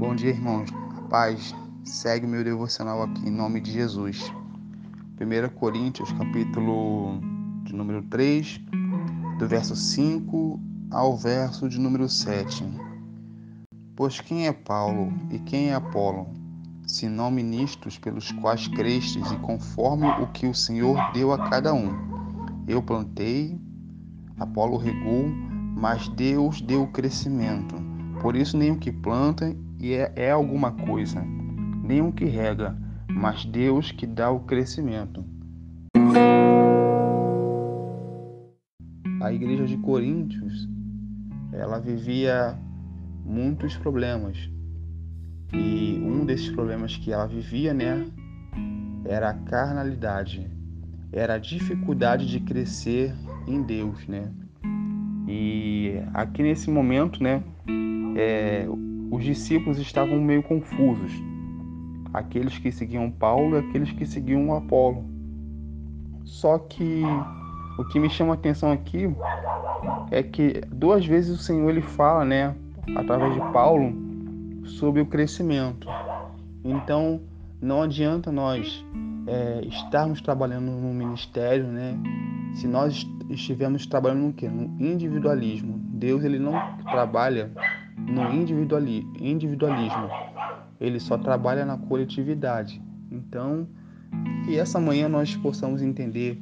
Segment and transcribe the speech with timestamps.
[0.00, 0.70] Bom dia, irmãos.
[0.96, 1.54] A paz.
[1.84, 4.32] Segue meu devocional aqui em nome de Jesus.
[5.20, 7.20] 1 Coríntios, capítulo
[7.64, 8.62] de número 3,
[9.38, 10.58] do verso 5
[10.90, 12.64] ao verso de número 7.
[13.94, 16.28] Pois quem é Paulo e quem é Apolo,
[16.86, 21.74] se não ministros pelos quais crestes e conforme o que o Senhor deu a cada
[21.74, 21.92] um?
[22.66, 23.60] Eu plantei,
[24.38, 25.28] Apolo regou,
[25.76, 27.74] mas Deus deu o crescimento.
[28.22, 31.24] Por isso, nem o que planta e é, é alguma coisa,
[32.00, 32.76] o que rega,
[33.10, 35.24] mas Deus que dá o crescimento.
[39.20, 40.68] A igreja de Coríntios,
[41.52, 42.56] ela vivia
[43.24, 44.36] muitos problemas.
[45.52, 48.06] E um desses problemas que ela vivia, né,
[49.04, 50.48] era a carnalidade,
[51.12, 53.12] era a dificuldade de crescer
[53.48, 54.30] em Deus, né?
[55.26, 57.42] E aqui nesse momento, né,
[58.16, 58.68] é,
[59.10, 61.12] os discípulos estavam meio confusos.
[62.12, 65.04] Aqueles que seguiam Paulo e aqueles que seguiam Apolo.
[66.24, 67.02] Só que
[67.78, 69.08] o que me chama a atenção aqui
[70.10, 72.54] é que duas vezes o Senhor ele fala, né,
[72.96, 73.92] através de Paulo,
[74.64, 75.88] sobre o crescimento.
[76.64, 77.20] Então,
[77.60, 78.84] não adianta nós
[79.26, 81.96] é, estarmos trabalhando no ministério, né,
[82.54, 84.48] se nós estivermos trabalhando no quê?
[84.48, 85.78] No individualismo.
[85.78, 87.50] Deus ele não trabalha
[88.06, 90.08] no individualismo.
[90.80, 92.80] Ele só trabalha na coletividade.
[93.10, 93.66] Então,
[94.44, 96.40] que essa manhã nós possamos entender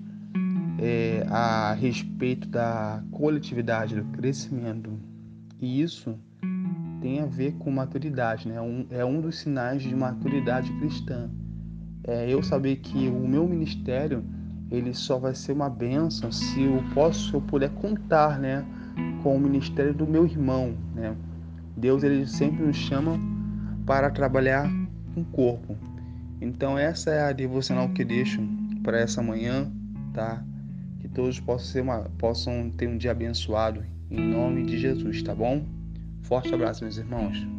[0.79, 4.91] é, a respeito da coletividade, do crescimento.
[5.61, 6.15] E isso
[7.01, 8.61] tem a ver com maturidade, né?
[8.61, 11.31] Um, é um dos sinais de maturidade cristã.
[12.05, 14.25] É eu saber que o meu ministério
[14.71, 18.65] ele só vai ser uma bênção se eu posso, se eu puder contar, né,
[19.23, 21.17] com o ministério do meu irmão, né?
[21.79, 23.19] Deus ele sempre nos chama
[23.87, 24.69] para trabalhar
[25.15, 25.77] com o corpo.
[26.41, 28.41] Então essa é a devocional que deixo
[28.83, 29.71] para essa manhã,
[30.13, 30.43] tá?
[31.01, 35.65] Que todos possam, uma, possam ter um dia abençoado em nome de Jesus, tá bom?
[36.23, 37.58] Forte abraço, meus irmãos.